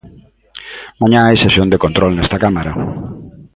[1.01, 2.71] Mañá hai sesión de control nesta Cámara.